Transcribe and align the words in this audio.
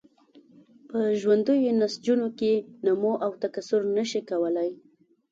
په 0.89 0.99
ژوندیو 1.21 1.77
نسجونو 1.81 2.27
کې 2.39 2.53
نمو 2.85 3.13
او 3.25 3.31
تکثر 3.43 3.81
نشي 3.95 4.21
کولای. 4.29 4.71